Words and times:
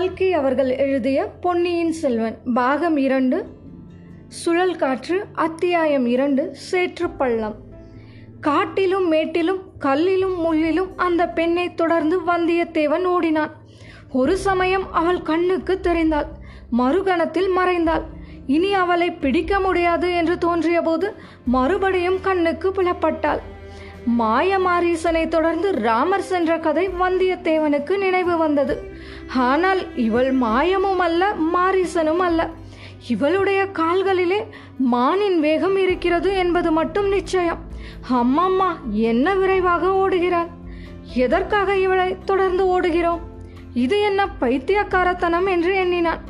கல்கி 0.00 0.32
அவர்கள் 0.32 0.76
எழுதிய 0.76 1.24
பொன்னியின் 1.40 1.92
செல்வன் 1.92 2.38
பாகம் 2.54 2.96
இரண்டு 2.96 3.46
சுழல் 4.28 4.76
காற்று 4.76 5.26
அத்தியாயம் 5.32 6.06
இரண்டு 6.06 6.56
சேற்றுப்பள்ளம் 6.70 7.54
காட்டிலும் 8.40 9.08
மேட்டிலும் 9.08 9.60
கல்லிலும் 9.78 10.36
முள்ளிலும் 10.36 10.88
அந்த 10.96 11.28
பெண்ணை 11.28 11.74
தொடர்ந்து 11.74 12.20
வந்தியத்தேவன் 12.20 13.04
ஓடினான். 13.04 13.50
ஒரு 14.12 14.36
சமயம் 14.36 14.92
அவள் 14.92 15.22
கண்ணுக்கு 15.22 15.80
தெரிந்தாள். 15.82 16.26
மறுகணத்தில் 16.78 17.50
மறைந்தாள். 17.56 18.02
இனி 18.46 18.74
அவளை 18.74 19.12
பிடிக்க 19.12 19.60
முடியாது 19.60 20.14
என்று 20.14 20.38
தோன்றியபோது 20.38 21.14
மறுபடியும் 21.44 22.20
கண்ணுக்கு 22.20 22.70
புலப்பட்டாள். 22.70 23.40
மாயமாரீசனை 24.18 25.28
தொடர்ந்து 25.28 25.72
ராமர் 25.72 26.22
சென்ற 26.22 26.58
கதை 26.58 26.88
வந்தியத்தேவனுக்கு 26.88 27.98
நினைவு 27.98 28.36
வந்தது. 28.36 28.92
ஆனால் 29.36 29.96
இவள் 29.96 30.32
மாயமும் 30.32 30.98
அல்ல 30.98 31.34
மாரீசனும் 31.54 32.16
அல்ல. 32.16 32.48
இவளுடைய 33.08 33.66
கால்களிலே 33.66 34.46
மானின் 34.78 35.40
வேகம் 35.40 35.76
இருக்கிறது 35.76 36.36
என்பது 36.36 36.72
மட்டும் 36.72 37.08
நிச்சயம். 37.08 37.58
அம்மம்மா 38.10 38.68
என்ன 38.90 39.34
விரைவாக 39.34 39.86
ஓடுகிறாள்? 39.86 40.48
எதற்காக 41.14 41.76
இவளை 41.76 42.16
தொடர்ந்து 42.24 42.80
ஓடுகிறோம்? 42.80 43.20
இது 43.74 44.00
என்ன 44.00 44.28
பைத்தியக்காரத்தனம் 44.40 45.46
என்று 45.46 45.74
எண்ணினான். 45.76 46.20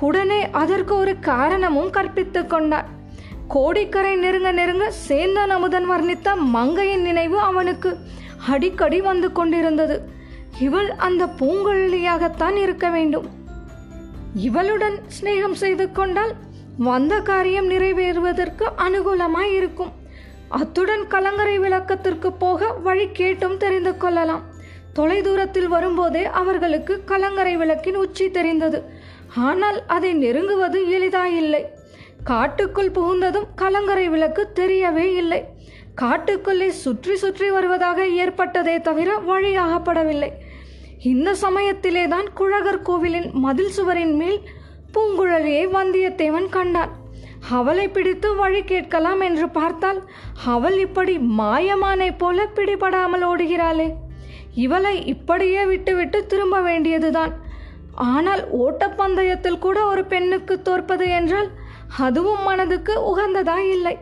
உடனே 0.00 0.50
அதற்கு 0.50 0.96
ஒரு 0.96 1.18
காரணமும் 1.18 1.90
கற்பித்துக் 1.90 2.50
கொண்டார் 2.50 2.96
கோடிக்கரை 3.48 4.16
நெருங்க 4.16 4.52
நெருங்க 4.52 4.92
சேந்தன் 5.08 5.52
அமுதன் 5.56 5.90
வர்ணித்த 5.90 6.36
மங்கையின் 6.36 7.02
நினைவு 7.02 7.38
அவனுக்கு 7.38 7.96
அடிக்கடி 8.46 9.00
வந்து 9.00 9.32
கொண்டிருந்தது. 9.32 9.96
இவள் 10.58 10.90
அந்த 10.90 11.26
பூங்கொழியாகத்தான் 11.26 12.56
இருக்க 12.56 12.90
வேண்டும். 12.90 13.26
இவளுடன் 14.34 14.96
சிநேகம் 15.16 15.56
செய்து 15.62 15.92
கொண்டால் 15.92 16.34
வந்த 16.78 17.20
காரியம் 17.20 17.70
நிறைவேறுவதற்கு 17.70 18.66
அனுகூலமாய் 18.76 19.54
இருக்கும். 19.54 19.92
அத்துடன் 20.48 21.06
கலங்கரை 21.06 21.58
விளக்கத்திற்கு 21.58 22.32
போக 22.32 22.70
வழி 22.72 23.08
கேட்டும் 23.12 23.56
தெரிந்து 23.56 23.96
கொள்ளலாம். 23.96 24.44
தொலைதூரத்தில் 24.94 25.68
வரும்போதே 25.68 26.24
அவர்களுக்கு 26.24 27.02
கலங்கரை 27.04 27.56
விளக்கின் 27.56 27.96
உச்சி 27.96 28.30
தெரிந்தது. 28.30 28.84
ஆனால் 29.36 29.82
அதை 29.86 30.12
நெருங்குவது 30.14 30.78
எளிதாயில்லை. 30.98 31.62
காட்டுக்குள் 32.28 32.94
புகுந்ததும் 32.96 33.48
கலங்கரை 33.60 34.06
விளக்கு 34.14 34.42
தெரியவே 34.58 35.06
இல்லை. 35.20 35.40
காட்டுக்குள்ளே 36.00 36.68
சுற்றி 36.82 37.14
சுற்றி 37.22 37.46
வருவதாக 37.54 38.06
ஏற்பட்டதே 38.22 38.76
தவிர 38.88 39.10
வழி 39.28 39.52
ஆகப்படவில்லை 39.64 40.30
இந்த 41.10 41.28
சமயத்திலே 41.42 42.04
தான் 42.12 42.28
குழகர் 42.38 42.84
கோவிலின் 42.88 43.28
மதில் 43.44 43.74
சுவரின் 43.76 44.14
மேல் 44.20 44.38
பூங்குழலியை 44.94 45.64
வந்தியத்தேவன் 45.76 46.48
கண்டான். 46.56 46.92
அவளை 47.58 47.86
பிடித்து 47.96 48.28
வழி 48.40 48.60
கேட்கலாம் 48.70 49.20
என்று 49.28 49.46
பார்த்தால் 49.58 50.00
அவள் 50.54 50.76
இப்படி 50.86 51.14
மாயமானை 51.40 52.10
போல 52.22 52.46
பிடிபடாமல் 52.56 53.24
ஓடுகிறாளே. 53.30 53.88
இவளை 54.64 54.94
இப்படியே 55.12 55.62
விட்டுவிட்டு 55.72 56.20
திரும்ப 56.32 56.56
வேண்டியதுதான். 56.68 57.32
ஆனால் 58.12 58.42
ஓட்டப்பந்தயத்தில் 58.64 59.62
கூட 59.64 59.78
ஒரு 59.92 60.02
பெண்ணுக்கு 60.12 60.56
தோற்பது 60.68 61.06
என்றால் 61.18 61.48
அதுவும் 61.96 62.42
மனதுக்கு 62.42 62.94
உகந்ததா 63.00 63.56
இல்லை. 63.56 63.98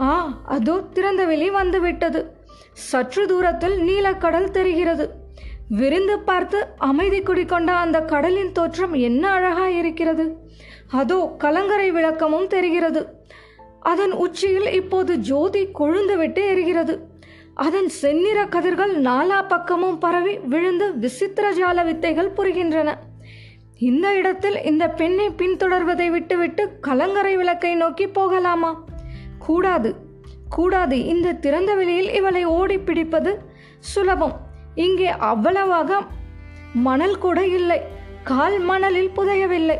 ஆ 0.00 0.40
அதோ 0.44 0.82
திறந்தவெளி 0.94 1.50
வந்துவிட்டது. 1.50 2.36
சற்று 2.72 3.26
தூரத்தில் 3.26 3.76
நீலக்கடல் 3.78 4.50
தெரிகிறது. 4.50 5.10
விரிந்து 5.68 6.20
பார்த்து 6.20 6.66
அமைதி 6.78 7.20
குடிக்கொண்ட 7.20 7.66
அந்த 7.66 8.00
கடலின் 8.00 8.52
தோற்றம் 8.52 8.92
என்ன 8.92 9.30
அழகா 9.30 9.68
இருக்கிறது. 9.68 10.36
அதோ 10.90 11.34
கலங்கரை 11.38 11.90
விளக்கமும் 11.90 12.46
தெரிகிறது. 12.46 13.20
அதன் 13.80 14.12
உச்சியில் 14.12 14.72
இப்போது 14.72 15.16
ஜோதி 15.16 15.68
கொழுந்துவிட்டு 15.78 16.42
எரிகிறது. 16.54 16.98
அதன் 17.54 17.88
செந்நிற 17.88 18.44
கதிர்கள் 18.44 19.00
நாலா 19.00 19.48
பக்கமும் 19.48 19.98
பரவி 19.98 20.38
விழுந்து 20.38 20.98
விசித்திர 20.98 21.52
ஜால 21.52 21.84
வித்தைகள் 21.84 22.32
புரிகின்றன. 22.36 22.94
இந்த 23.82 24.14
இடத்தில் 24.14 24.62
இந்த 24.62 24.88
பெண்ணை 24.88 25.30
பின்தொடர்வதை 25.30 26.10
விட்டுவிட்டு 26.10 26.78
கலங்கரை 26.80 27.36
விளக்கை 27.36 27.74
நோக்கி 27.74 28.06
போகலாமா? 28.06 28.84
கூடாது. 29.38 29.94
கூடாது. 30.48 31.04
இந்த 31.04 31.32
திறந்த 31.32 31.74
வெளியில் 31.74 32.14
இவளை 32.14 32.44
ஓடி 32.44 32.78
பிடிப்பது 32.78 33.42
சுலபம். 33.78 34.40
இங்கே 34.74 35.08
அவ்வளவாக 35.08 36.02
மணல் 36.74 37.18
கூட 37.18 37.46
இல்லை. 37.46 37.80
கால் 38.24 38.58
மணலில் 38.58 39.10
புதையவில்லை. 39.16 39.78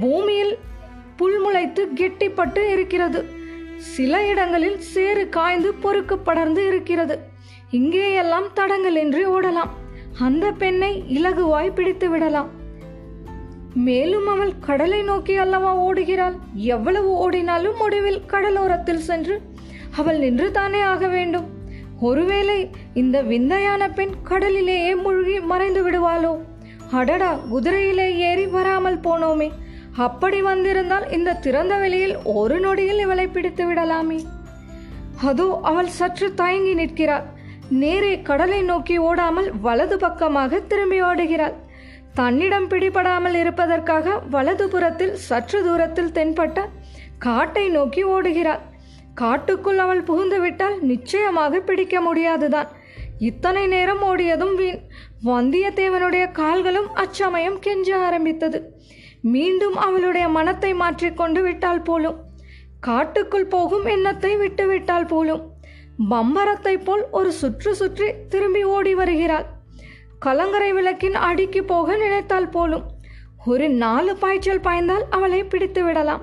பூமியில் 0.00 0.58
புல் 1.16 1.40
முளைத்து 1.40 1.92
கெட்டிப்பட்டு 1.94 2.72
இருக்கிறது. 2.72 3.28
சில 3.76 4.26
இடங்களில் 4.26 4.80
சேறு 4.80 5.28
காய்ந்து 5.28 5.74
பொறுக்கு 5.74 6.18
படர்ந்து 6.18 6.66
இருக்கிறது. 6.66 7.18
இங்கேயெல்லாம் 7.70 8.50
தடங்களின்றி 8.54 9.26
ஓடலாம். 9.26 9.70
அந்த 10.18 10.52
பெண்ணை 10.52 11.04
இலகுவாய் 11.08 11.74
பிடித்து 11.74 12.10
விடலாம். 12.10 12.62
மேலும் 13.74 14.26
அவள் 14.26 14.58
கடலை 14.58 15.02
நோக்கி 15.02 15.36
அல்லவா 15.36 15.84
ஓடுகிறாள்? 15.86 16.38
எவ்வளவு 16.54 17.10
ஓடினாலும் 17.10 17.76
முடிவில் 17.76 18.22
கடலோரத்தில் 18.26 19.04
சென்று 19.08 19.40
அவள் 19.96 20.18
நின்று 20.18 20.50
தானே 20.50 20.80
ஆக 20.80 21.08
வேண்டும். 21.08 21.44
ஒருவேளை 22.00 22.70
இந்த 22.94 23.22
விந்தையான 23.22 23.88
பெண் 23.88 24.14
கடலிலேயே 24.22 24.94
மூழ்கி 24.94 25.40
மறைந்து 25.40 25.90
விடுவாளோ? 25.90 26.38
அடடா 26.90 27.38
குதிரையிலே 27.52 28.14
ஏறி 28.14 28.46
வராமல் 28.46 29.00
போனோமே. 29.00 29.50
அப்படி 29.96 30.42
வந்திருந்தால் 30.42 31.10
இந்த 31.10 31.32
திறந்த 31.32 31.76
வெளியில் 31.76 32.16
ஒரு 32.24 32.60
நொடியில் 32.60 32.98
இவளை 32.98 33.26
பிடித்து 33.26 33.72
விடலாமே. 33.72 34.24
அதோ 35.22 35.60
அவள் 35.62 35.86
சற்று 35.86 36.34
தயங்கி 36.34 36.74
நிற்கிறாள். 36.74 37.22
நேரே 37.68 38.22
கடலை 38.22 38.62
நோக்கி 38.62 38.98
ஓடாமல் 38.98 39.52
வலது 39.60 39.98
பக்கமாக 39.98 40.60
திரும்பி 40.60 41.02
ஓடுகிறாள். 41.02 41.54
தன்னிடம் 42.18 42.68
பிடிபடாமல் 42.68 43.34
இருப்பதற்காக 43.34 44.22
வலதுபுறத்தில் 44.30 45.12
சற்று 45.12 45.62
தூரத்தில் 45.62 46.12
தென்பட்ட 46.12 46.58
காட்டை 47.18 47.68
நோக்கி 47.68 48.02
ஓடுகிறாள். 48.04 48.62
காட்டுக்குள் 49.14 49.78
அவள் 49.78 50.02
புகுந்துவிட்டால் 50.02 50.76
நிச்சயமாக 50.80 51.60
பிடிக்க 51.60 52.00
முடியாதுதான். 52.00 52.68
இத்தனை 53.18 53.66
நேரம் 53.66 54.02
ஓடியதும் 54.02 54.54
வீண். 54.54 54.80
வந்தியத்தேவனுடைய 55.24 56.32
கால்களும் 56.32 56.88
அச்சமயம் 56.94 57.58
கெஞ்ச 57.58 57.98
ஆரம்பித்தது. 57.98 58.60
மீண்டும் 59.22 59.76
அவளுடைய 59.76 60.28
மனத்தை 60.28 60.74
மாற்றிக்கொண்டு 60.74 61.42
விட்டால் 61.42 61.82
போலும். 61.82 62.16
காட்டுக்குள் 62.80 63.46
போகும் 63.46 63.84
எண்ணத்தை 63.84 64.36
விட்டுவிட்டால் 64.36 65.06
போலும். 65.06 65.42
பம்பரத்தை 66.10 66.76
போல் 66.84 67.04
ஒரு 67.10 67.32
சுற்று 67.32 67.74
சுற்றி 67.74 68.08
திரும்பி 68.28 68.62
ஓடி 68.76 68.94
வருகிறாள். 68.94 69.46
கலங்கரை 70.18 70.72
விளக்கின் 70.72 71.14
அடிக்கு 71.14 71.64
போக 71.64 71.96
நினைத்தால் 71.96 72.48
போலும். 72.48 72.82
ஒரு 73.46 73.68
நாலு 73.68 74.16
பாய்ச்சல் 74.16 74.60
பாய்ந்தால் 74.60 75.04
அவளை 75.10 75.44
பிடித்து 75.44 75.84
விடலாம். 75.84 76.22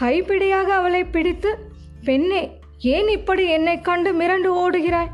கைப்பிடியாக 0.00 0.72
அவளை 0.74 1.04
பிடித்து 1.04 1.58
பெண்ணே 2.04 2.60
ஏன் 2.78 3.08
இப்படி 3.08 3.48
என்னை 3.48 3.80
கண்டு 3.80 4.12
மிரண்டு 4.12 4.48
ஓடுகிறாய்? 4.48 5.08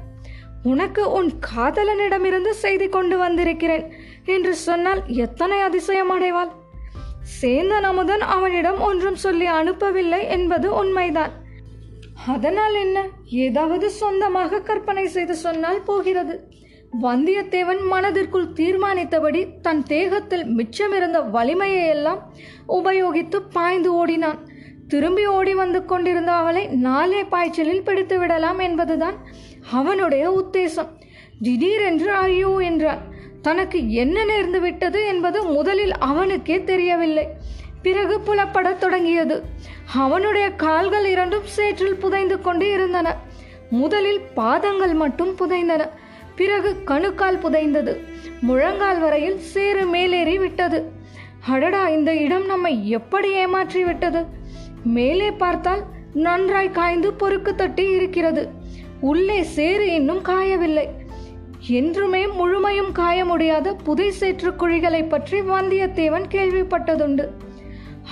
உனக்கு 0.62 1.10
உன் 1.10 1.32
காதலனிடமிருந்து 1.56 2.50
செய்தி 2.50 2.88
கொண்டு 2.88 3.18
வந்திருக்கிறேன் 3.18 3.92
என்று 4.24 4.54
சொன்னால் 4.54 5.02
எத்தனை 5.06 5.60
அதிசயம் 5.60 6.20
அடைவாள்? 6.20 6.50
சேந்தன் 7.40 7.82
அமுதன் 7.82 8.20
அவனிடம் 8.20 8.80
ஒன்றும் 8.80 9.14
சொல்லி 9.14 9.48
அனுப்பவில்லை 9.48 10.28
என்பது 10.28 10.74
உண்மைதான். 10.74 11.30
அதனால் 12.26 12.74
என்ன? 12.74 13.06
ஏதாவது 13.24 13.90
சொந்தமாக 13.90 14.60
கற்பனை 14.60 15.06
செய்து 15.06 15.34
சொன்னால் 15.34 15.82
போகிறது. 15.82 16.53
வந்தியத்தேவன் 17.02 17.86
மனதிற்குள் 17.86 18.52
தீர்மானித்தபடி 18.52 19.46
தன் 19.62 19.82
தேகத்தில் 19.82 20.44
மிச்சமிருந்த 20.56 21.30
வலிமையை 21.30 21.88
எல்லாம் 21.88 22.32
உபயோகித்து 22.68 23.36
பாய்ந்து 23.52 23.94
ஓடினான். 23.94 24.38
திரும்பி 24.88 25.26
ஓடி 25.26 25.54
வந்து 25.54 25.84
கொண்டிருந்த 25.84 26.32
அவளை 26.32 26.66
நாளே 26.66 27.24
பாய்ச்சலில் 27.24 27.82
பிடித்து 27.82 28.18
விடலாம் 28.18 28.58
என்பதுதான் 28.58 29.16
அவனுடைய 29.72 30.24
உத்தேசம். 30.30 30.90
திடீரென்று 31.40 32.12
ஐயோ 32.12 32.56
என்றான். 32.56 33.02
தனக்கு 33.42 33.92
என்ன 33.92 34.24
நேர்ந்து 34.24 34.60
விட்டது 34.60 35.06
என்பது 35.06 35.42
முதலில் 35.42 35.92
அவனுக்கே 35.92 36.64
தெரியவில்லை. 36.64 37.26
பிறகு 37.82 38.20
புலப்படத் 38.20 38.78
தொடங்கியது. 38.78 39.42
அவனுடைய 39.94 40.50
கால்கள் 40.50 41.04
இரண்டும் 41.04 41.44
சேற்றில் 41.44 41.96
புதைந்து 41.96 42.40
கொண்டு 42.40 42.72
இருந்தன. 42.72 43.16
முதலில் 43.70 44.20
பாதங்கள் 44.34 44.94
மட்டும் 44.94 45.36
புதைந்தன. 45.38 45.82
பிறகு 46.36 46.82
கணுக்கால் 46.84 47.38
புதைந்தது. 47.38 47.92
முழங்கால் 48.40 48.98
வரையில் 48.98 49.38
சேறு 49.38 49.86
மேலேறி 49.86 50.38
விட்டது. 50.38 50.78
அடடா 51.48 51.88
இந்த 51.88 52.14
இடம் 52.14 52.46
நம்மை 52.46 52.88
எப்படி 52.88 53.30
ஏமாற்றி 53.32 53.84
விட்டது? 53.84 54.24
மேலே 54.84 55.30
பார்த்தால் 55.30 55.82
நன்றாய் 56.12 56.70
காய்ந்து 56.70 57.12
பொறுக்கு 57.12 57.54
தட்டி 57.54 57.90
இருக்கிறது. 57.90 58.48
உள்ளே 59.00 59.42
சேறு 59.42 59.86
இன்னும் 59.92 60.22
காயவில்லை. 60.22 60.86
என்றுமே 61.68 62.26
முழுமையும் 62.26 62.92
காய 62.92 63.24
முடியாத 63.24 63.74
புதை 63.74 64.10
சேற்று 64.10 64.50
குழிகளை 64.50 65.08
பற்றி 65.08 65.40
வந்தியத்தேவன் 65.40 66.26
கேள்விப்பட்டதுண்டு. 66.30 67.26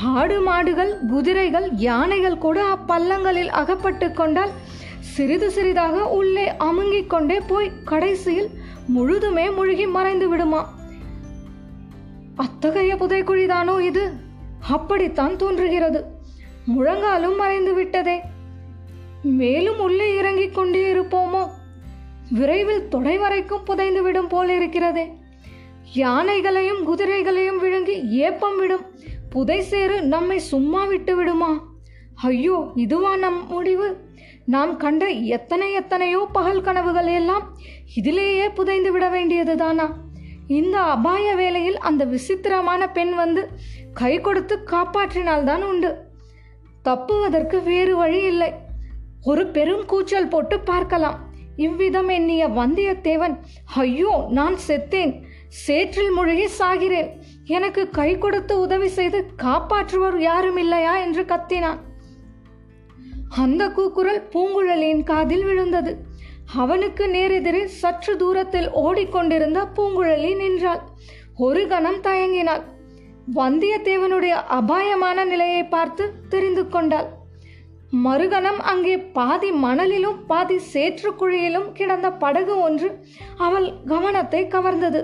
ஆடு 0.02 0.40
மாடுகள் 0.40 0.92
குதிரைகள் 1.08 1.70
யானைகள் 1.72 2.38
கூட 2.38 2.58
அப்பள்ளங்களில் 2.64 3.48
அகப்பட்டு 3.48 4.12
கொண்டால் 4.12 4.50
சிறிது 5.12 5.50
சிறிதாக 5.50 6.11
உள்ளே 6.11 6.53
அமுங்கிக் 6.53 7.06
கொண்டே 7.06 7.41
போய் 7.41 7.70
கடைசியில் 7.85 8.50
முழுதுமே 8.94 9.55
முழுகி 9.55 9.87
மறைந்து 9.87 10.29
விடுமா? 10.29 10.75
அத்தகைய 12.37 12.94
புதைக்குழிதானோ 12.94 13.81
இது? 13.81 14.12
அப்படித்தான் 14.70 15.37
தோன்றுகிறது. 15.37 16.05
முழங்காலும் 16.64 17.37
மறைந்து 17.37 17.75
விட்டதே. 17.75 18.20
மேலும் 19.23 19.79
உள்ளே 19.79 20.17
இறங்கிக் 20.17 20.55
கொண்டே 20.55 20.94
இருப்போமோ? 20.94 21.49
விரைவில் 22.31 22.88
தொடை 22.88 23.19
வரைக்கும் 23.19 23.65
புதைந்து 23.65 24.03
விடும் 24.03 24.29
போல 24.29 24.55
இருக்கிறதே. 24.55 25.12
யானைகளையும் 25.94 26.82
குதிரைகளையும் 26.82 27.58
விழுங்கி 27.58 28.08
ஏப்பம் 28.08 28.58
விடும். 28.58 28.85
புதை 29.31 29.61
சேறு 29.61 30.03
நம்மை 30.03 30.38
சும்மா 30.38 30.85
விட்டு 30.85 31.17
விடுமா? 31.17 31.62
ஐயோ 32.15 32.73
இதுவா 32.75 33.17
நம் 33.17 33.47
முடிவு? 33.49 34.11
நாம் 34.44 34.77
கண்ட 34.77 35.09
எத்தனை 35.09 35.73
எத்தனையோ 35.73 36.29
பகல் 36.33 36.62
கனவுகள் 36.62 37.06
எல்லாம் 37.06 37.44
இதிலேயே 37.94 38.47
புதைந்து 38.55 38.93
விட 38.93 39.09
வேண்டியது 39.09 39.56
தானா 39.56 39.87
இந்த 40.47 40.79
அபாய 40.79 41.35
வேளையில் 41.35 41.79
அந்த 41.79 42.05
விசித்திரமான 42.05 42.89
பெண் 42.91 43.15
வந்து 43.15 43.49
கை 43.94 44.21
கொடுத்து 44.21 44.55
காப்பாற்றினால்தான் 44.71 45.62
உண்டு. 45.62 45.91
தப்புவதற்கு 46.83 47.62
வேறு 47.62 47.97
வழி 47.97 48.23
இல்லை. 48.23 48.50
ஒரு 49.23 49.47
பெரும் 49.47 49.85
கூச்சல் 49.87 50.29
போட்டு 50.29 50.61
பார்க்கலாம். 50.61 51.31
இவ்விதம் 51.56 52.09
எண்ணிய 52.09 52.49
வந்தியத்தேவன் 52.49 53.39
ஐயோ 53.75 54.27
நான் 54.31 54.56
செத்தேன். 54.67 55.12
சேற்றில் 55.49 56.11
முழுகி 56.11 56.49
சாகிறேன். 56.59 57.11
எனக்கு 57.47 57.91
கை 57.91 58.19
கொடுத்து 58.19 58.61
உதவி 58.61 58.89
செய்து 58.89 59.35
காப்பாற்றுவர் 59.43 60.19
யாரும் 60.19 60.56
இல்லையா 60.56 60.99
என்று 60.99 61.23
கத்தினான். 61.23 61.81
அந்த 63.40 63.69
கூக்குரல் 63.69 64.29
பூங்குழலியின் 64.32 65.02
காதில் 65.02 65.44
விழுந்தது. 65.44 65.93
அவனுக்கு 66.55 67.06
நேரெதிரே 67.06 67.64
சற்று 67.64 68.17
தூரத்தில் 68.17 68.70
ஓடிக்கொண்டிருந்த 68.70 69.61
பூங்குழலி 69.76 70.37
நின்றாள். 70.37 70.81
ஒரு 71.37 71.67
கணம் 71.67 72.00
தயங்கினாள். 72.02 72.62
வந்தியத்தேவனுடைய 73.34 74.31
அபாயமான 74.31 75.25
நிலையை 75.25 75.64
பார்த்து 75.64 76.12
தெரிந்து 76.29 76.69
கொண்டாள். 76.69 77.08
மறுகணம் 78.05 78.61
அங்கே 78.61 78.99
பாதி 78.99 79.50
மணலிலும் 79.50 80.19
பாதி 80.26 80.58
சேற்றுக்குழியிலும் 80.73 81.73
கிடந்த 81.73 82.11
படகு 82.11 82.61
ஒன்று 82.61 83.05
அவள் 83.37 83.73
கவனத்தை 83.87 84.46
கவர்ந்தது. 84.46 85.02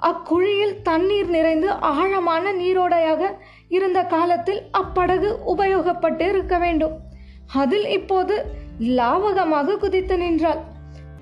அக்குழியில் 0.00 0.82
தண்ணீர் 0.82 1.28
நிறைந்து 1.28 1.70
ஆழமான 1.70 2.52
நீரோடையாக 2.52 3.30
இருந்த 3.68 4.02
காலத்தில் 4.02 4.62
அப்படகு 4.78 5.30
உபயோகப்பட்டு 5.46 6.28
இருக்க 6.28 6.58
வேண்டும். 6.58 7.03
அதில் 7.46 7.86
இப்போது 7.86 8.44
லாவகமாக 8.80 9.76
குதித்து 9.76 10.16
நின்றாள். 10.16 10.58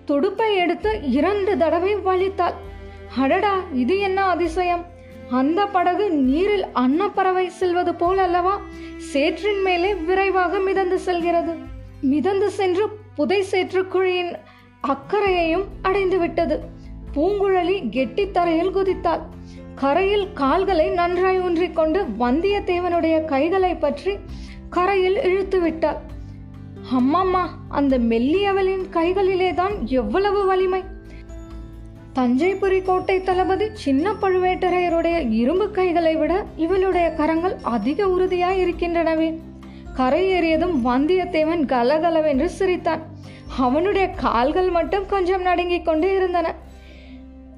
துடுப்பை 0.04 0.56
எடுத்து 0.56 1.00
இரண்டு 1.10 1.56
தடவை 1.56 1.96
வலித்தாள். 1.96 2.54
அடடா 3.18 3.60
இது 3.72 3.98
என்ன 3.98 4.24
அதிசயம்? 4.24 4.84
அந்த 5.30 5.66
படகு 5.66 6.10
நீரில் 6.10 6.66
அன்னப்பறவை 6.72 7.48
செல்வது 7.48 7.94
போல் 7.94 8.18
அல்லவா 8.18 8.60
சேற்றின் 8.96 9.62
மேலே 9.62 9.94
விரைவாக 9.94 10.58
மிதந்து 10.58 10.98
செல்கிறது. 10.98 11.54
மிதந்து 12.00 12.50
சென்று 12.50 12.88
புதை 13.14 13.44
சேற்றுக்குழியின் 13.50 14.32
அக்கறையையும் 14.80 15.64
அடைந்து 15.82 16.18
விட்டது. 16.18 16.60
பூங்குழலி 17.14 17.88
கெட்டித்தரையில் 17.88 18.70
குதித்தாள். 18.70 19.20
கரையில் 19.74 20.32
கால்களை 20.32 20.88
நன்றாய் 20.88 21.40
ஊன்றிக்கொண்டு 21.40 22.06
வந்தியத்தேவனுடைய 22.18 23.24
கைகளை 23.24 23.74
பற்றி 23.74 24.18
கரையில் 24.70 25.22
இழுத்து 25.22 25.60
விட்டாள். 25.60 26.00
அம்மாம்மா 26.96 27.42
அந்த 27.68 27.98
மெல்லியவளின் 28.10 28.88
கைகளிலே 28.90 29.50
தான் 29.54 29.74
எவ்வளவு 29.86 30.40
வலிமை. 30.46 30.80
தஞ்சைபுரி 32.14 32.82
கோட்டை 32.84 33.16
தளபதி 33.22 33.66
சின்ன 33.74 34.12
பழுவேட்டரையருடைய 34.12 35.16
இரும்பு 35.30 35.70
கைகளை 35.70 36.16
விட 36.16 36.32
இவளுடைய 36.56 37.06
கரங்கள் 37.10 37.54
அதிக 37.74 38.08
உறுதியாய் 38.08 38.60
இருக்கின்றனவே 38.64 39.28
கரை 39.94 40.22
ஏறியதும் 40.32 40.76
வந்தியத்தேவன் 40.84 41.62
கலகலவென்று 41.72 42.48
சிரித்தான். 42.50 43.02
அவனுடைய 43.58 44.08
கால்கள் 44.24 44.70
மட்டும் 44.70 45.06
கொஞ்சம் 45.06 45.42
நடுங்கிக் 45.42 45.84
கொண்டு 45.84 46.10
இருந்தன. 46.16 46.54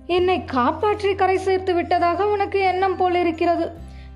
என்னை 0.07 0.39
காப்பாற்றி 0.45 1.15
கரை 1.15 1.39
சேர்த்து 1.39 1.75
விட்டதாக 1.75 2.27
உனக்கு 2.27 2.61
எண்ணம் 2.61 2.97
போல் 2.97 3.15
இருக்கிறது 3.15 3.67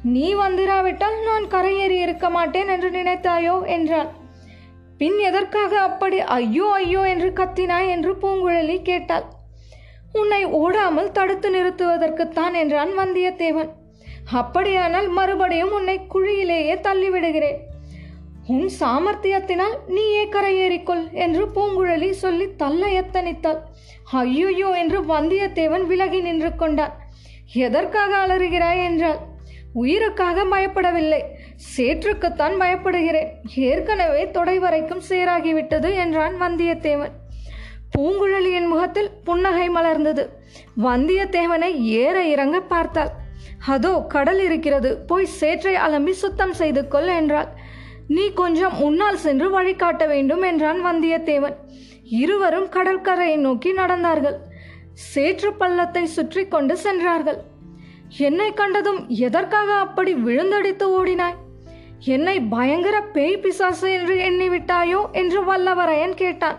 நீ 0.02 0.26
வந்திராவிட்டால் 0.34 1.18
நான் 1.24 1.46
கரையேறி 1.54 1.98
இருக்க 2.06 2.26
மாட்டேன் 2.30 2.68
என்று 2.68 2.90
நினைத்தாயோ? 2.90 3.66
என்றான் 3.66 4.10
பின் 5.00 5.18
எதற்காக 5.28 5.72
அப்படி 5.88 6.18
ஐயோ 6.36 6.68
ஐயோ 6.78 7.02
என்று 7.12 7.28
கத்தினாய் 7.40 7.90
என்று 7.94 8.12
பூங்குழலி 8.22 8.76
கேட்டாள். 8.82 9.26
உன்னை 10.12 10.42
ஓடாமல் 10.60 11.14
தடுத்து 11.16 11.48
நிறுத்துவதற்குத்தான் 11.56 12.54
என்றான் 12.62 12.92
வந்தியத்தேவன். 12.98 13.70
அப்படியானால் 14.40 15.08
மறுபடியும் 15.18 15.74
உன்னை 15.78 15.96
குழியிலேயே 16.14 16.74
தள்ளிவிடுகிறேன். 16.86 17.58
உன் 18.54 18.68
சாமர்த்தியத்தினால் 18.80 19.74
நீயே 19.94 20.24
கரையேறிக்கொள் 20.34 21.04
என்று 21.24 21.42
பூங்குழலி 21.56 22.10
சொல்லி 22.22 22.46
தள்ள 22.62 22.82
எத்தனித்தாள் 23.00 23.60
ஐயோயோ 24.20 24.70
என்று 24.82 24.98
வந்தியத்தேவன் 25.12 25.84
விலகி 25.90 26.20
நின்று 26.20 26.50
கொண்டான். 26.56 26.94
எதற்காக 27.66 28.10
அலறுகிறாய் 28.24 28.80
என்றாள். 28.88 29.20
உயிருக்காக 29.82 30.44
பயப்படவில்லை. 30.52 31.22
சேற்றுக்குத்தான் 31.66 32.55
பயப்படுகிறேன். 32.62 33.31
ஏற்கனவே 33.69 34.31
தொடை 34.31 34.58
வரைக்கும் 34.58 35.02
சேராகிவிட்டது 35.08 35.88
என்றான் 35.94 36.34
வந்தியத்தேவன். 36.43 37.14
பூங்குழலியின் 37.94 38.69
முகத்தில் 38.72 39.10
புன்னகை 39.25 39.69
மலர்ந்தது. 39.69 40.25
வந்தியத்தேவனை 40.87 41.70
ஏற 42.02 42.16
இறங்க 42.25 42.60
பார்த்தாள். 42.60 43.10
அதோ 43.66 43.93
கடல் 44.14 44.40
இருக்கிறது. 44.44 44.90
போய் 45.06 45.26
சேற்றை 45.38 45.75
அலம்பி 45.75 46.14
சுத்தம் 46.22 46.52
செய்து 46.52 46.82
கொள் 46.88 47.10
என்றாள். 47.20 47.49
நீ 48.06 48.25
கொஞ்சம் 48.32 48.76
முன்னால் 48.82 49.22
சென்று 49.25 49.49
வழிகாட்ட 49.50 50.06
வேண்டும் 50.06 50.43
என்றான் 50.43 50.81
வந்தியத்தேவன். 50.87 51.56
இருவரும் 52.22 52.69
கடற்கரையை 52.69 53.37
நோக்கி 53.37 53.73
நடந்தார்கள். 53.73 54.38
சேற்று 54.92 55.50
பள்ளத்தை 55.52 56.04
சுற்றி 56.06 56.49
கொண்டு 56.49 56.76
சென்றார்கள். 56.76 57.40
என்னை 58.26 58.54
கண்டதும் 58.54 59.09
எதற்காக 59.09 59.71
அப்படி 59.87 60.14
விழுந்தடித்து 60.26 60.87
ஓடினாய்? 61.00 61.37
என்னை 62.05 62.40
பயங்கர 62.40 63.02
பேய் 63.02 63.38
பிசாசு 63.38 63.93
என்று 63.93 64.14
எண்ணிவிட்டாயோ 64.14 65.11
என்று 65.12 65.40
வல்லவரையன் 65.45 66.14
கேட்டான். 66.14 66.59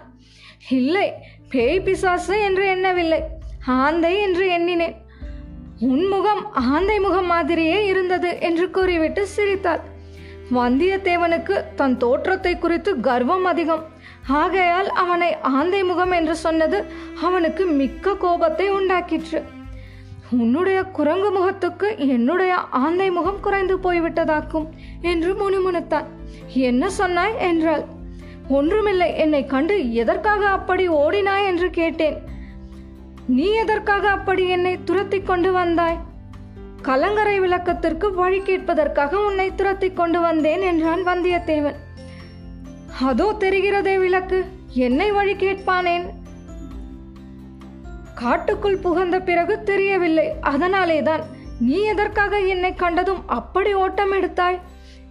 இல்லை 0.70 1.14
பேய் 1.50 1.82
பிசாசு 1.82 2.42
என்று 2.42 2.66
எண்ணவில்லை. 2.66 3.22
ஆந்தை 3.66 4.22
என்று 4.22 4.48
எண்ணினேன். 4.48 4.96
உன் 5.80 6.08
முகம் 6.08 6.54
ஆந்தை 6.54 7.00
முகம் 7.00 7.26
மாதிரியே 7.26 7.86
இருந்தது 7.86 8.40
என்று 8.40 8.70
கூறிவிட்டு 8.70 9.28
சிரித்தாள். 9.28 9.80
வந்தியத்தேவனுக்கு 10.52 11.64
தன் 11.76 11.98
தோற்றத்தை 11.98 12.58
குறித்து 12.58 13.00
கர்வம் 13.00 13.46
அதிகம். 13.46 13.84
ஆகையால் 14.28 14.90
அவனை 14.90 15.36
ஆந்தை 15.42 15.84
முகம் 15.84 16.12
என்று 16.12 16.36
சொன்னது 16.36 16.86
அவனுக்கு 17.22 17.66
மிக்க 17.66 18.16
கோபத்தை 18.16 18.72
உண்டாக்கிற்று. 18.72 19.42
உன்னுடைய 20.32 20.84
குரங்கு 20.84 21.32
முகத்துக்கு 21.32 21.96
என்னுடைய 21.98 22.56
ஆந்தை 22.56 23.12
முகம் 23.12 23.40
குறைந்து 23.40 23.78
போய்விட்டதாக்கும் 23.78 24.68
என்று 25.02 25.32
முணுமுணுத்தான். 25.34 26.04
என்ன 26.48 26.90
சொன்னாய் 26.90 27.38
என்றாள். 27.40 27.86
ஒன்றுமில்லை 28.48 29.18
என்னை 29.18 29.46
கண்டு 29.46 29.94
எதற்காக 29.94 30.48
அப்படி 30.48 30.88
ஓடினாய் 30.90 31.46
என்று 31.46 31.70
கேட்டேன். 31.70 32.18
நீ 33.28 33.52
எதற்காக 33.52 34.10
அப்படி 34.10 34.48
என்னை 34.48 34.78
துரத்தி 34.84 35.22
கொண்டு 35.22 35.52
வந்தாய்? 35.52 36.00
கலங்கரை 36.82 37.40
விளக்கத்திற்கு 37.40 38.14
வழி 38.14 38.40
கேட்பதற்காக 38.40 39.14
உன்னை 39.14 39.56
துரத்தி 39.56 39.94
கொண்டு 39.94 40.22
வந்தேன் 40.22 40.62
என்றான் 40.62 41.06
வந்தியத்தேவன். 41.08 41.76
அதோ 43.02 43.36
தெரிகிறதே 43.40 44.00
விளக்கு 44.00 44.46
என்னை 44.74 45.12
வழி 45.12 45.34
கேட்பானேன்? 45.34 46.04
காட்டுக்குள் 48.20 48.78
புகுந்த 48.78 49.20
பிறகு 49.20 49.64
தெரியவில்லை. 49.64 50.34
அதனாலே 50.42 51.02
தான் 51.02 51.22
நீ 51.60 51.82
எதற்காக 51.84 52.40
என்னை 52.40 52.74
கண்டதும் 52.74 53.28
அப்படி 53.28 53.74
ஓட்டம் 53.74 54.14
எடுத்தாய்? 54.14 54.60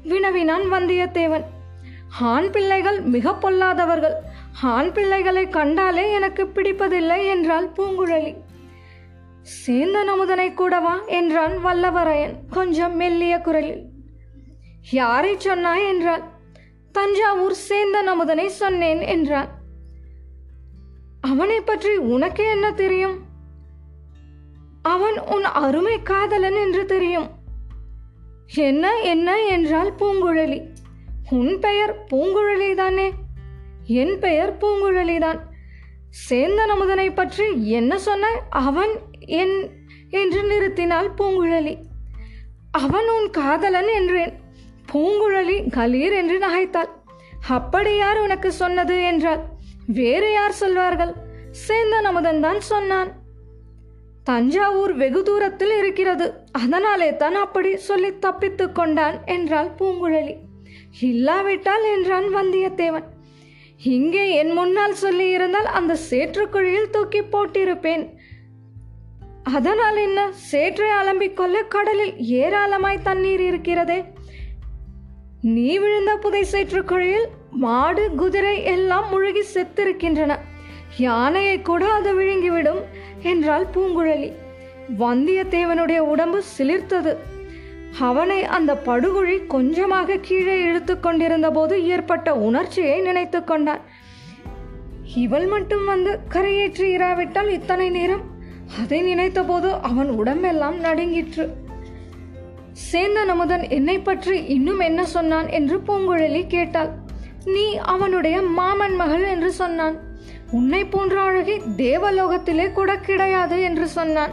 வினவினான் 0.03 0.73
வந்தியத்தேவன். 0.73 1.45
ஆண் 2.21 2.50
பிள்ளைகள் 2.50 3.00
மிக 3.00 3.35
பொல்லாதவர்கள். 3.35 4.15
ஆண் 4.62 4.93
பிள்ளைகளை 4.93 5.49
கண்டாலே 5.49 6.12
எனக்கு 6.12 6.45
பிடிப்பதில்லை 6.45 7.27
என்றாள் 7.27 7.69
பூங்குழலி. 7.77 8.35
சேந்தன் 9.67 10.11
அமுதனை 10.15 10.55
கூடவா? 10.55 11.00
என்றான் 11.07 11.65
வல்லவரையன் 11.65 12.35
கொஞ்சம் 12.50 12.97
மெல்லிய 12.97 13.38
குரலில். 13.38 13.85
யாரை 14.91 15.35
சொன்னாய்? 15.38 15.87
என்றாள். 15.87 16.23
தஞ்சாவூர் 16.93 17.57
சேந்தன் 17.69 18.11
அமுதனை 18.15 18.49
சொன்னேன் 18.49 19.00
என்றான். 19.00 19.57
அவனை 21.21 21.61
பற்றி 21.61 21.97
உனக்கு 21.97 22.49
என்ன 22.49 22.73
தெரியும்? 22.73 23.27
அவன் 24.83 25.21
உன் 25.21 25.45
அருமை 25.45 26.03
காதலன் 26.03 26.55
என்று 26.55 26.85
தெரியும். 26.85 27.29
என்ன 28.55 29.01
என்ன 29.01 29.47
என்றால் 29.47 29.95
பூங்குழலி. 29.95 30.67
உன் 31.31 31.59
பெயர் 31.59 32.05
பூங்குழலி 32.11 32.75
தானே 32.75 33.13
என் 33.87 34.19
பெயர் 34.19 34.57
பூங்குழலிதான். 34.57 35.39
சேந்தன் 36.31 36.73
அமுதனை 36.75 37.15
பற்றி 37.15 37.69
என்ன 37.69 37.99
சொன்ன? 37.99 38.27
அவன் 38.51 38.91
என் 39.19 39.71
என்று 40.11 40.43
நிறுத்தினாள் 40.43 41.11
பூங்குழலி. 41.19 41.77
அவன் 42.71 43.09
உன் 43.09 43.31
காதலன் 43.31 43.89
என்றேன். 43.89 44.33
பூங்குழலி 44.93 45.69
கலீர் 45.69 46.17
என்று 46.17 46.39
நகைத்தாள். 46.39 46.91
அப்படி 47.49 47.97
யார் 47.97 48.19
உனக்கு 48.19 48.53
சொன்னது 48.53 49.03
என்றாள்? 49.03 49.57
வேறு 49.97 50.33
யார் 50.33 50.52
சொல்வார்கள்? 50.52 51.12
சேந்தன் 51.68 52.07
நமுதன் 52.07 52.40
தான் 52.40 52.61
சொன்னான். 52.61 53.11
தஞ்சாவூர் 54.25 54.92
வெகு 54.92 55.23
தூரத்தில் 55.23 55.71
இருக்கிறது. 55.71 56.33
அதனாலே 56.52 57.16
தான் 57.16 57.35
அப்படி 57.35 57.76
சொல்லி 57.76 58.18
தப்பித்து 58.18 58.73
கொண்டான் 58.73 59.25
என்றாள் 59.25 59.71
பூங்குழலி. 59.78 60.35
இல்லாவிட்டால் 61.00 61.85
என்றான் 61.85 62.37
வந்தியத்தேவன். 62.37 63.04
இங்கே 63.83 64.30
என் 64.30 64.52
முன்னால் 64.52 64.95
சொல்லி 64.95 65.30
இருந்தால் 65.30 65.64
அந்த 65.64 65.97
சேற்றுக்குழியில் 66.11 66.90
தூக்கி 66.90 67.21
போட்டிருப்பேன். 67.21 68.09
அதனால் 69.42 69.97
என்ன? 69.97 70.33
சேற்றை 70.33 70.90
அலம்பிக் 70.90 71.35
கொள்ள 71.35 71.62
கடலில் 71.62 72.16
ஏராளமாய் 72.18 73.02
தண்ணீர் 73.02 73.40
இருக்கிறதே. 73.40 74.04
நீ 75.42 75.78
விழுந்த 75.78 76.16
புதை 76.16 76.45
சேற்றுக்குழியில் 76.52 77.26
மாடு 77.50 78.11
குதிரை 78.14 78.64
எல்லாம் 78.64 79.09
முழுகி 79.09 79.42
செத்திருக்கின்றன. 79.54 80.38
யானையை 80.97 81.62
கூட 81.62 81.92
அது 81.92 82.21
விழுங்கிவிடும் 82.21 82.80
என்றாள் 83.23 83.66
பூங்குழலி. 83.75 84.33
வந்தியத்தேவனுடைய 84.99 85.97
உடம்பு 85.97 86.42
சிலிர்த்தது. 86.59 87.16
அவனை 87.99 88.45
அந்த 88.45 88.83
படுகுழி 88.85 89.47
கொஞ்சமாக 89.47 90.16
கீழே 90.16 90.61
இழுத்து 90.61 91.00
கொண்டிருந்த 91.00 91.50
போது 91.50 91.87
ஏற்பட்ட 91.87 92.35
உணர்ச்சியை 92.35 93.00
நினைத்து 93.00 93.45
கொண்டான். 93.45 93.80
இவள் 95.14 95.47
மட்டும் 95.47 95.85
வந்து 95.85 96.18
கரையேற்றி 96.35 96.92
இராவிட்டால் 96.92 97.50
இத்தனை 97.50 97.90
நேரம்? 97.90 98.21
அதை 98.83 99.14
நினைத்தபோது 99.14 99.71
அவன் 99.83 100.09
உடம்பெல்லாம் 100.09 100.80
நடுங்கிற்று. 100.80 101.66
சேந்தன் 102.87 103.31
அமுதன் 103.33 103.65
என்னை 103.77 103.97
பற்றி 103.99 104.37
இன்னும் 104.55 104.83
என்ன 104.89 105.01
சொன்னான் 105.15 105.49
என்று 105.59 105.77
பூங்குழலி 105.87 106.43
கேட்டாள். 106.47 106.91
நீ 107.55 107.67
அவனுடைய 107.95 108.37
மாமன் 108.59 108.95
மகள் 108.95 109.25
என்று 109.35 109.51
சொன்னான். 109.53 109.97
உன்னை 110.51 110.83
போன்ற 110.85 111.17
அழகி 111.21 111.57
தேவலோகத்திலே 111.77 112.67
கூட 112.73 112.91
கிடையாது 112.99 113.57
என்று 113.63 113.89
சொன்னான். 113.89 114.33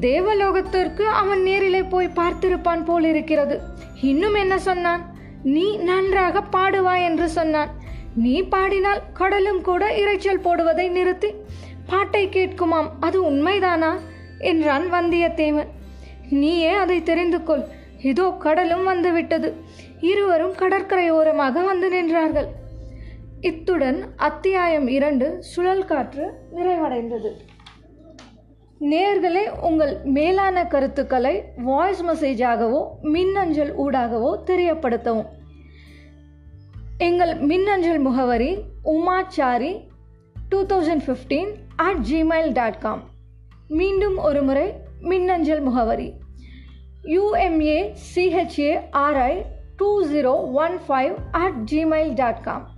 தேவலோகத்திற்கு 0.00 1.04
அவன் 1.22 1.42
நேரிலே 1.42 1.82
போய் 1.82 2.16
பார்த்திருப்பான் 2.18 2.84
போல் 2.84 3.04
இருக்கிறது 3.04 3.56
இன்னும் 4.10 4.34
என்ன 4.34 4.54
சொன்னான்? 4.58 5.02
நீ 5.54 5.66
நன்றாக 5.90 6.42
பாடுவாய் 6.56 7.04
என்று 7.08 7.28
சொன்னான். 7.28 7.70
நீ 8.24 8.34
பாடினால் 8.52 9.02
கடலும் 9.12 9.60
கூட 9.68 9.84
இரைச்சல் 10.02 10.44
போடுவதை 10.46 10.88
நிறுத்தி 10.88 11.30
பாட்டை 11.86 12.24
கேட்குமாம் 12.28 12.88
அது 13.00 13.18
உண்மைதானா? 13.30 13.92
என்றான் 14.50 14.86
வந்தியத்தேவன். 14.92 15.70
நீயே 16.32 16.68
அதை 16.68 17.02
தெரிந்து 17.02 17.42
கொள். 17.42 17.64
இதோ 18.02 18.36
கடலும் 18.38 18.84
வந்துவிட்டது. 18.84 19.54
இருவரும் 20.00 20.52
கடற்கரையோரமாக 20.52 21.64
வந்து 21.64 21.88
நின்றார்கள். 21.92 22.46
இத்துடன் 23.40 24.04
அத்தியாயம் 24.16 24.88
இரண்டு 24.88 25.42
சுழல் 25.42 25.84
காற்று 25.84 26.32
நிறைவடைந்தது. 26.56 27.30
நேர்களே 28.80 29.60
உங்கள் 29.60 30.00
மேலான 30.04 30.66
கருத்துக்களை 30.66 31.44
வாய்ஸ் 31.56 32.04
மெசேஜாகவோ 32.04 32.80
மின்னஞ்சல் 33.02 33.72
ஊடாகவோ 33.76 34.30
தெரியப்படுத்தவும். 34.46 35.28
எங்கள் 36.98 37.36
மின்னஞ்சல் 37.36 37.98
முகவரி 37.98 38.58
Umachari 38.84 39.72
two 40.48 40.66
thousand 40.66 41.04
fifteen 41.06 41.52
at 41.76 42.02
Gmail 42.10 42.52
dot 42.52 42.78
com 42.78 43.02
மீண்டும் 43.68 44.16
ஒரு 44.16 44.42
முறை 44.42 44.72
மின்னஞ்சல் 45.00 45.60
முகவரி. 45.60 46.08
UMA 47.04 47.96
CHA 48.14 48.80
RI 48.92 49.42
two 49.76 50.06
zero 50.06 50.52
one 50.52 50.80
five 50.88 51.14
at 51.30 51.54
Gmail 51.70 52.14
dot 52.14 52.42
com 52.42 52.68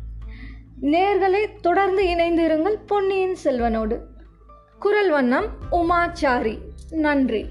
நேர்களை 0.82 1.46
தொடர்ந்து 1.60 2.04
இணைந்திருங்கள் 2.04 2.76
பொன்னியின் 2.86 3.36
செல்வனோடு. 3.44 3.98
குரல் 4.78 5.10
வண்ணம் 5.10 5.46
உமாச்சாரி. 5.72 6.58
நன்றி. 6.90 7.46